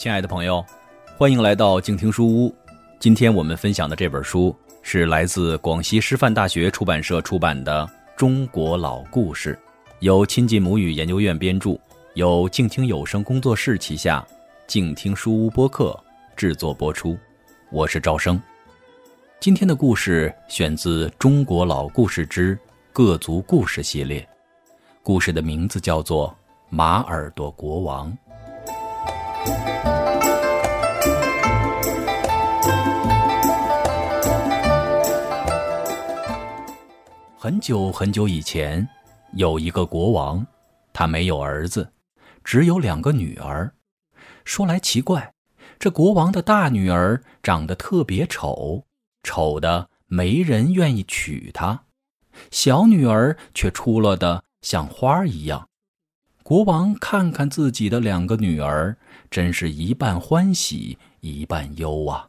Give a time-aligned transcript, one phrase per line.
[0.00, 0.64] 亲爱的朋友，
[1.18, 2.54] 欢迎来到静听书屋。
[2.98, 9.54] 今天我们分享的这本书是来自广西师范大学出版社出版的《中国老故事》，
[9.98, 11.78] 由亲近母语研究院编著，
[12.14, 14.26] 由静听有声工作室旗下
[14.66, 15.94] 静听书屋播客
[16.34, 17.14] 制作播出。
[17.70, 18.40] 我是赵生。
[19.38, 22.58] 今天的故事选自《中国老故事之
[22.90, 24.26] 各族故事》系列，
[25.02, 26.28] 故事的名字叫做
[26.70, 28.10] 《马耳朵国王》。
[37.42, 38.86] 很久很久以前，
[39.32, 40.46] 有一个国王，
[40.92, 41.90] 他没有儿子，
[42.44, 43.72] 只有两个女儿。
[44.44, 45.32] 说来奇怪，
[45.78, 48.84] 这国王的大女儿长得特别丑，
[49.22, 51.86] 丑的没人愿意娶她；
[52.50, 55.66] 小女儿却出落的像花一样。
[56.42, 58.98] 国王看看自己的两个女儿，
[59.30, 62.28] 真是一半欢喜一半忧啊！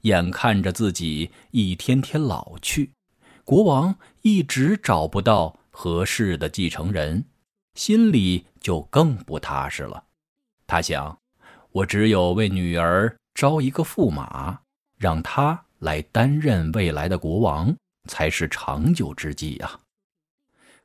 [0.00, 2.90] 眼看着自己一天天老去。
[3.44, 7.24] 国王一直找不到合适的继承人，
[7.74, 10.04] 心里就更不踏实了。
[10.66, 11.18] 他想，
[11.72, 14.60] 我只有为女儿招一个驸马，
[14.96, 17.74] 让他来担任未来的国王，
[18.08, 19.80] 才是长久之计呀。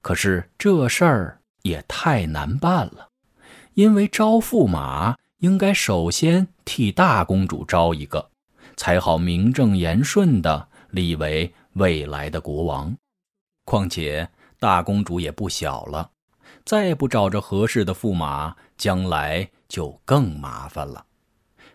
[0.01, 3.09] 可是这事儿也太难办了，
[3.75, 8.31] 因为招驸马应该首先替大公主招一个，
[8.75, 11.53] 才好名正言顺的立为。
[11.77, 12.97] 未来的国王，
[13.63, 14.27] 况且
[14.59, 16.11] 大公主也不小了，
[16.65, 21.05] 再不找着合适的驸马，将来就更麻烦了。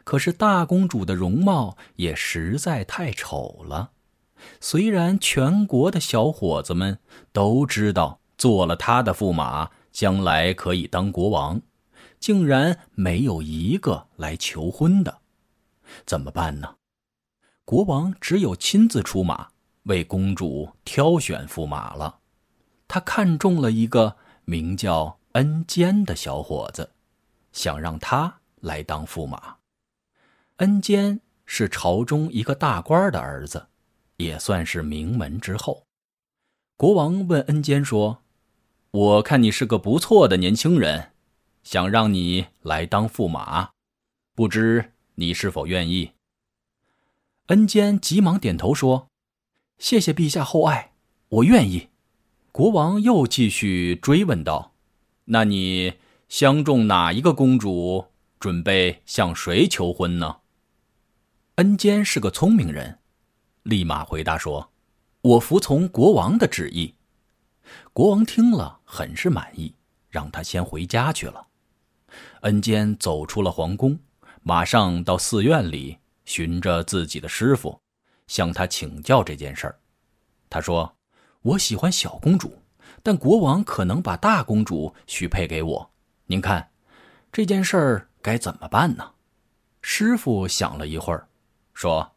[0.03, 3.93] 可是大公主的容貌也实在太丑了，
[4.61, 6.99] 虽然全国的小伙子们
[7.33, 11.63] 都知道做了她的驸马，将来可以当国王，
[12.19, 15.19] 竟然没有一个来求婚的，
[16.05, 16.75] 怎么办呢？
[17.65, 19.52] 国王只有亲自出马。
[19.85, 22.21] 为公主挑选驸马了，
[22.87, 26.93] 他看中了一个名叫恩坚的小伙子，
[27.53, 29.57] 想让他来当驸马。
[30.57, 33.67] 恩坚是朝中一个大官的儿子，
[34.19, 35.87] 也算是名门之后。
[36.77, 38.23] 国王问恩坚说
[38.93, 41.13] ：“我看你是个不错的年轻人，
[41.65, 43.71] 想让你来当驸马，
[44.35, 46.13] 不知你是否愿意？”
[47.49, 49.09] 恩坚急忙点头说。
[49.83, 50.93] 谢谢陛下厚爱，
[51.29, 51.89] 我愿意。
[52.53, 54.75] 国王又继续追问道
[55.27, 55.95] ：“那你
[56.29, 58.07] 相中哪一个公主？
[58.39, 60.37] 准备向谁求婚呢？”
[61.57, 63.01] 恩坚是个聪明人，
[63.65, 64.71] 立马回答说
[65.23, 66.95] ：“我服从国王的旨意。”
[67.93, 69.75] 国王听了很是满意，
[70.09, 71.49] 让他先回家去了。
[72.43, 73.99] 恩坚走出了皇宫，
[74.45, 77.82] 马上到寺院里寻着自己的师傅。
[78.33, 79.79] 向他请教这件事儿，
[80.49, 80.97] 他说
[81.45, 82.63] ：“我喜欢小公主，
[83.03, 85.91] 但国王可能把大公主许配给我。
[86.25, 86.71] 您看，
[87.31, 89.11] 这件事儿该怎么办呢？”
[89.83, 91.29] 师傅想了一会儿，
[91.75, 92.13] 说：“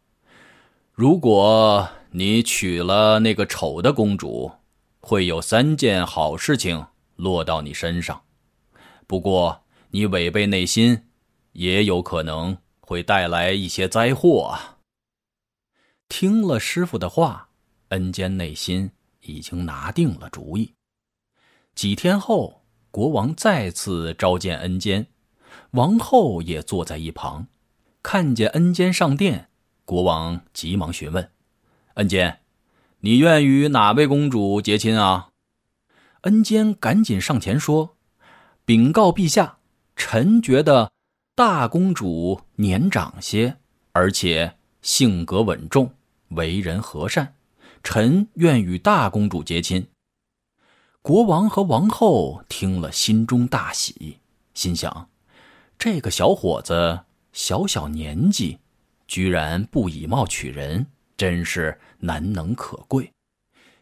[0.96, 4.50] 如果你娶了那个丑的公主，
[5.02, 6.86] 会有三件好事情
[7.18, 8.22] 落到你身上。
[9.06, 11.08] 不过，你违背内心，
[11.52, 14.72] 也有可能会带来一些灾祸啊。”
[16.18, 17.50] 听了师傅的话，
[17.90, 18.90] 恩坚内心
[19.24, 20.74] 已经拿定了主意。
[21.76, 25.08] 几天后，国王再次召见恩坚，
[25.72, 27.48] 王后也坐在一旁，
[28.02, 29.50] 看见恩坚上殿，
[29.84, 31.32] 国王急忙询问
[31.96, 32.40] ：“恩坚，
[33.02, 35.32] 你愿与哪位公主结亲啊？”
[36.24, 37.98] 恩坚赶紧上前说
[38.64, 39.58] ：“禀告陛下，
[39.98, 40.94] 臣觉得
[41.36, 43.58] 大公主年长些，
[43.92, 44.56] 而且……”
[44.86, 45.92] 性格稳重，
[46.36, 47.36] 为人和善，
[47.84, 49.88] 臣愿与大公主结亲。
[51.02, 54.20] 国王和王后听了，心中大喜，
[54.54, 55.10] 心想：
[55.78, 57.02] 这个小伙子
[57.32, 58.60] 小小年纪，
[59.08, 63.12] 居然不以貌取人，真是难能可贵。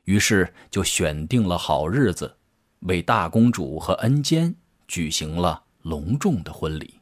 [0.04, 2.36] 于是就选定了好日子，
[2.82, 4.54] 为大公主和恩坚
[4.86, 6.96] 举行了隆重的婚礼。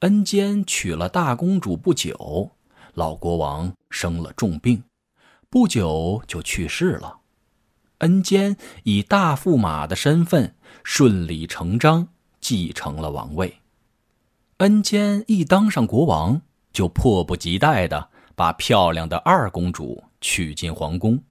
[0.00, 2.50] 恩坚娶了大公主不久。
[2.94, 4.82] 老国王生了重病，
[5.50, 7.18] 不久就去世了。
[7.98, 12.08] 恩坚以大驸马的身份顺理成章
[12.40, 13.60] 继承了王位。
[14.58, 16.40] 恩坚一当上国王，
[16.72, 21.22] 就迫不及待地把漂亮的二公主娶进皇宫。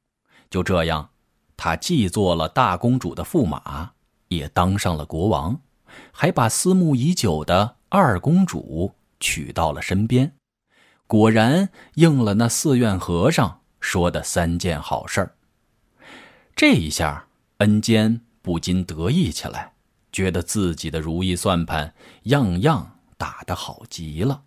[0.49, 1.09] 就这样，
[1.55, 3.91] 他既做了大公主的驸马，
[4.27, 5.59] 也当上了国王，
[6.11, 10.35] 还把思慕已久的二公主娶到了身边，
[11.07, 15.35] 果然应了那寺院和尚说的三件好事儿。
[16.55, 17.27] 这一下，
[17.57, 19.73] 恩坚不禁得意起来，
[20.11, 24.43] 觉得自己的如意算盘样样打得好极了。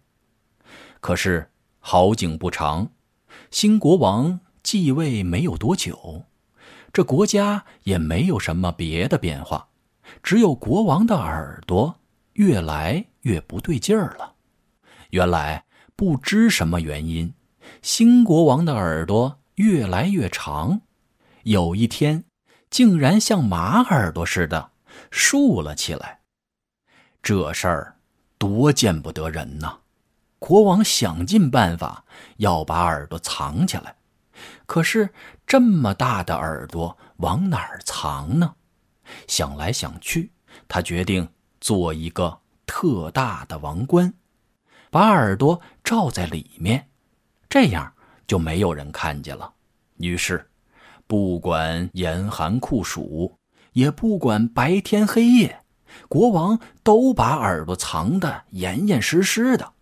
[1.01, 2.91] 可是好景不长，
[3.51, 6.25] 新国王继位没有多久，
[6.93, 9.69] 这国家也没有什么别的变化，
[10.23, 12.01] 只有国王的耳朵
[12.33, 14.35] 越来越不对劲儿了。
[15.11, 15.66] 原来
[15.97, 17.33] 不知什么原因，
[17.81, 20.83] 新国王的耳朵越来越长。
[21.45, 22.25] 有一天，
[22.69, 24.73] 竟然像马耳朵似的
[25.11, 26.21] 竖了起来。
[27.23, 27.97] 这事儿
[28.37, 29.79] 多见不得人呐！
[30.39, 32.05] 国王想尽办法
[32.37, 33.97] 要把耳朵藏起来，
[34.67, 35.09] 可是
[35.47, 38.55] 这么大的耳朵往哪儿藏呢？
[39.27, 40.31] 想来想去，
[40.69, 41.27] 他决定
[41.59, 44.13] 做一个特大的王冠，
[44.91, 46.89] 把耳朵罩在里面，
[47.49, 47.93] 这样
[48.27, 49.53] 就没有人看见了。
[49.99, 50.47] 于是。
[51.09, 53.37] 不管严寒酷暑，
[53.75, 55.61] 也不管白天黑夜，
[56.09, 59.73] 国王都把耳朵藏得严严实实的，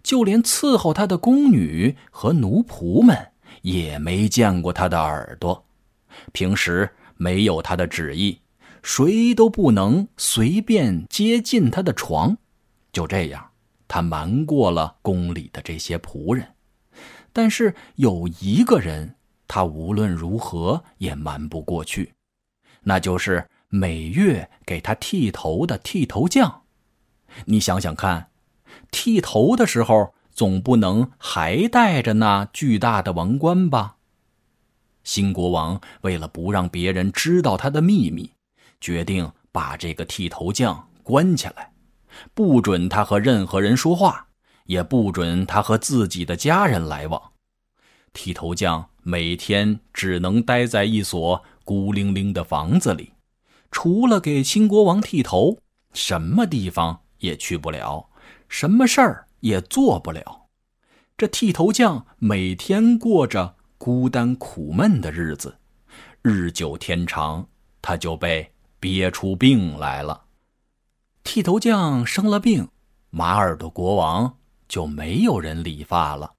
[0.00, 3.32] 就连伺候他的宫女和奴仆们
[3.62, 5.66] 也没见过他的耳朵。
[6.30, 8.40] 平时没有他的旨意，
[8.80, 12.36] 谁都不能随便接近他的床。
[12.92, 13.49] 就这样，
[13.92, 16.46] 他瞒过了宫里的这些仆人，
[17.32, 19.16] 但是有一个人。
[19.52, 22.14] 他无论如何也瞒不过去，
[22.82, 26.62] 那就是每月给他剃头的剃头匠。
[27.46, 28.30] 你想想看，
[28.92, 33.96] 剃头的时候总不能还戴着那巨大的王冠吧？
[35.02, 38.30] 新国王为了不让别人知道他的秘密，
[38.80, 41.72] 决定把这个剃头匠关起来，
[42.34, 44.28] 不准他和任何人说话，
[44.64, 47.32] 也不准他和自己的家人来往。
[48.12, 48.90] 剃头匠。
[49.02, 53.14] 每天只能待在一所孤零零的房子里，
[53.70, 55.56] 除了给新国王剃头，
[55.94, 58.10] 什么地方也去不了，
[58.46, 60.48] 什么事儿也做不了。
[61.16, 65.56] 这剃头匠每天过着孤单苦闷的日子，
[66.20, 67.48] 日久天长，
[67.80, 70.24] 他就被憋出病来了。
[71.22, 72.68] 剃头匠生了病，
[73.10, 74.38] 马耳朵国王
[74.68, 76.32] 就没有人理发了，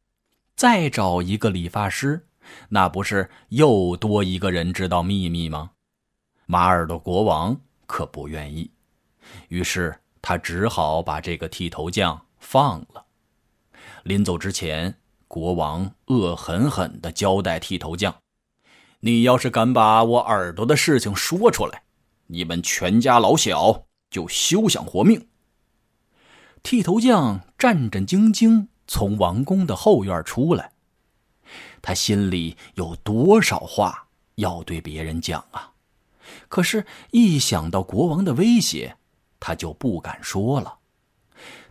[0.56, 2.28] 再找一个理发师。
[2.69, 5.72] 那不是又多一个人知道秘密吗？
[6.45, 7.56] 马耳朵国王
[7.86, 8.69] 可不愿意，
[9.48, 13.06] 于是他只好把这个剃头匠放了。
[14.04, 14.94] 临走之前，
[15.27, 18.13] 国王恶狠狠地交代剃头匠
[19.00, 21.84] ：“你要是敢把我耳朵的事情说出来，
[22.27, 25.25] 你们全家老小就休想活命。”
[26.62, 30.74] 剃头匠战战兢兢从王宫的后院出来。
[31.81, 35.72] 他心里有多少话要对别人讲啊？
[36.48, 38.96] 可是，一想到国王的威胁，
[39.40, 40.78] 他就不敢说了。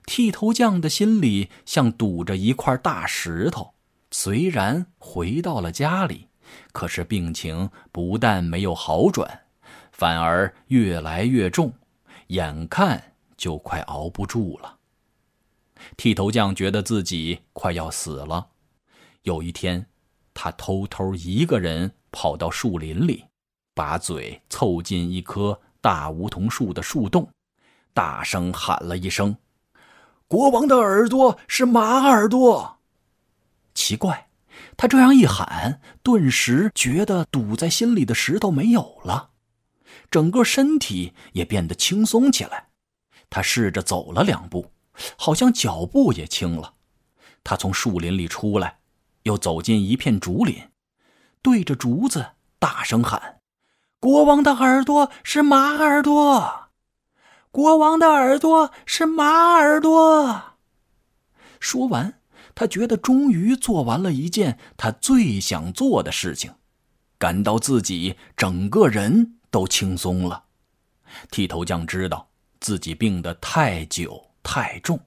[0.05, 3.75] 剃头匠的心里像堵着一块大石头。
[4.11, 6.27] 虽然回到了家里，
[6.73, 9.43] 可是病情不但没有好转，
[9.93, 11.73] 反而越来越重，
[12.31, 14.79] 眼看就快熬不住了。
[15.97, 18.49] 剃头匠觉得自己快要死了。
[19.23, 19.87] 有一天。
[20.33, 23.27] 他偷偷一个人跑到树林里，
[23.75, 27.29] 把嘴凑近一棵大梧桐树的树洞，
[27.93, 29.37] 大声喊了一声
[30.29, 32.79] ：“国王的耳朵是马耳朵。”
[33.75, 34.29] 奇怪，
[34.79, 39.30] 他这样一喊，顿时觉得堵在心里的石头没有了，
[40.11, 42.69] 整个身体也变得轻松起来。
[43.29, 44.73] 他试着走了两步，
[45.17, 46.75] 好像脚步也轻了。
[47.45, 48.79] 他从树林里出来。
[49.25, 50.71] 又走进一片竹林，
[51.43, 52.25] 对着竹子
[52.59, 53.41] 大声喊
[54.01, 56.71] ：“国王的耳朵是马耳朵，
[57.51, 60.55] 国王的耳朵是马耳朵。”
[61.61, 62.19] 说完，
[62.55, 66.55] 他觉得终于做完了一件他最想做的事情，
[67.19, 70.45] 感到自己整个人都轻松了。
[71.31, 72.29] 剃头匠知道
[72.61, 74.99] 自己病得太久太重，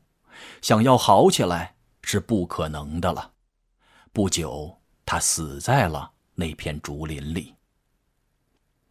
[0.62, 3.32] 想要好起来是不可能的了。
[4.12, 7.56] 不久，他死在了那片竹林里。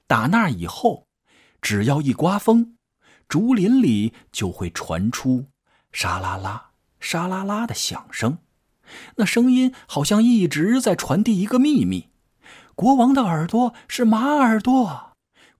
[0.07, 1.07] 打那以后，
[1.61, 2.77] 只要一刮风，
[3.29, 5.47] 竹林里就会传出
[5.93, 8.39] 沙啦啦、沙啦啦的响声。
[9.17, 12.11] 那声音好像一直在传递一个秘密：
[12.75, 15.12] 国王的耳朵是马耳朵，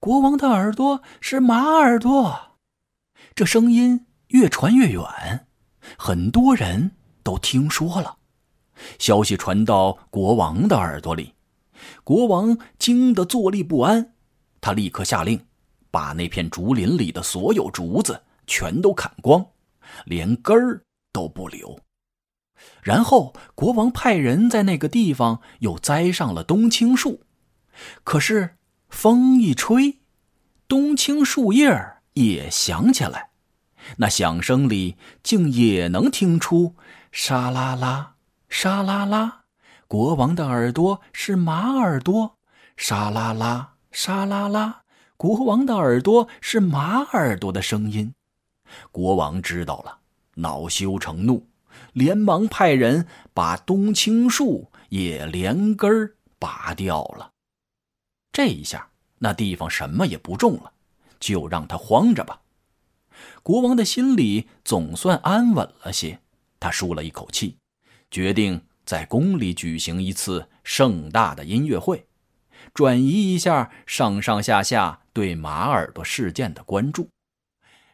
[0.03, 2.59] 国王的耳朵是马耳朵。
[3.37, 5.47] 这声音越传越远，
[5.97, 8.17] 很多人都听说了。
[8.99, 11.35] 消息传到国王的耳朵里，
[12.03, 14.15] 国王惊得坐立不安。
[14.61, 15.47] 他立刻下令，
[15.93, 19.47] 把那片竹林里的所有竹子全都砍光，
[20.05, 20.83] 连根儿
[21.13, 21.79] 都不留。
[22.83, 27.21] 然后，国王派人在那个地方又栽上了冬青树。
[28.03, 28.57] 可是，
[28.93, 29.99] 风一吹，
[30.69, 33.31] 冬青树叶也响起来，
[33.97, 36.77] 那响声里竟也能听出
[37.11, 38.15] “沙啦啦，
[38.49, 39.41] 沙啦啦”。
[39.89, 42.37] 国王的耳朵是马耳朵，
[42.77, 44.83] 沙啦啦，沙啦啦。
[45.17, 48.15] 国王的耳朵是马耳朵的声音。
[48.93, 49.99] 国王知道了，
[50.35, 51.49] 恼羞成怒，
[51.93, 57.32] 连忙派人把冬青树也连根儿拔掉了。
[58.33, 60.73] 这一下，那地方什么也不种了，
[61.21, 62.41] 就让他荒着吧。
[63.43, 66.19] 国王的心里总算安稳了些，
[66.59, 67.57] 他舒了一口气，
[68.11, 72.07] 决定在宫里举行一次盛大的音乐会，
[72.73, 77.09] 转移一下上上下下对马耳朵事件的关注。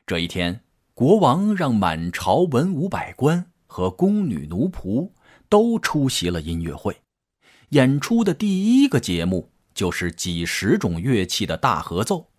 [0.06, 0.60] 这一天，
[0.94, 5.10] 国王让满朝文武百官和宫女奴仆
[5.48, 7.02] 都出席了音乐会，
[7.70, 9.50] 演出的第一个节目。
[9.78, 12.30] 就是几十种乐器的大合奏，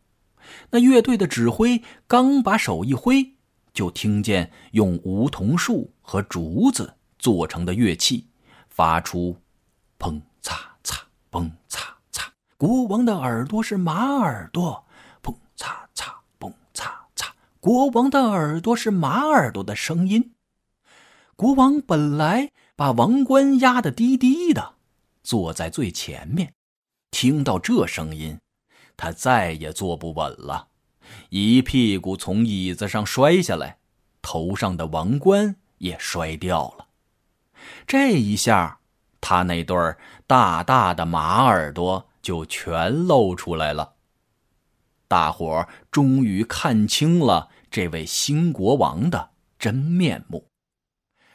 [0.71, 3.35] 那乐队的指挥刚把手一挥，
[3.71, 8.27] 就听见用梧桐树和竹子做成的乐器
[8.67, 9.37] 发出
[9.97, 10.53] “砰嚓
[10.83, 10.99] 嚓，
[11.31, 11.79] 砰嚓
[12.11, 12.25] 嚓”。
[12.59, 14.83] 国王的耳朵是马耳朵
[15.23, 17.29] ，“砰嚓嚓，砰嚓嚓”。
[17.61, 20.33] 国王的耳朵是马耳朵的声音。
[21.37, 24.73] 国王本来把王冠压得低低的，
[25.23, 26.53] 坐在最前面。
[27.11, 28.39] 听到这声音，
[28.95, 30.67] 他再也坐不稳了，
[31.29, 33.79] 一屁股从椅子上摔下来，
[34.21, 36.87] 头上的王冠也摔掉了。
[37.85, 38.79] 这一下，
[39.19, 39.75] 他那对
[40.27, 43.95] 大大的马耳朵就全露出来了。
[45.07, 50.45] 大伙儿终于看清了这位新国王的真面目。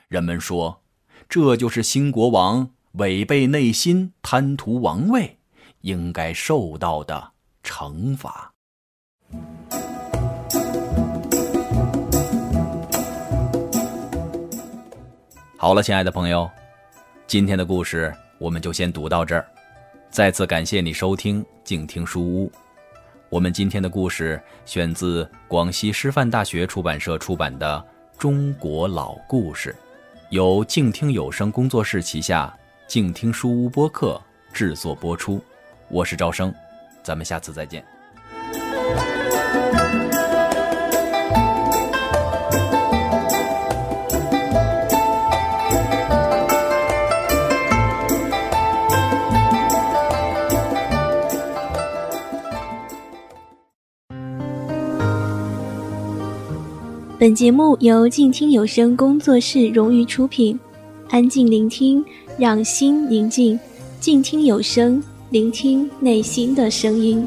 [0.07, 0.83] 人们说，
[1.29, 5.41] 这就是新国王违背内心、贪图王位。
[5.85, 8.51] 应该受到的惩罚。
[15.59, 16.51] 好了，亲爱的朋友，
[17.27, 19.47] 今天的故事我们就先读到这儿。
[20.09, 22.51] 再次感谢你收听静听书屋。
[23.29, 27.85] 我们今天的故事选自广西师范大学出版社出版的
[28.19, 29.71] 《中国老故事》，
[30.31, 34.19] 由静听有声工作室旗下静听书屋播客
[34.51, 35.45] 制作播出。
[35.95, 36.53] 我是赵生，
[37.05, 37.85] 咱们下次再见。
[57.17, 60.59] 本节目由静听有声工作室荣誉出品，
[61.11, 62.05] 安静聆听，
[62.37, 63.57] 让心宁静，
[64.01, 65.01] 静听有声。
[65.35, 67.27] 聆听内心的声音。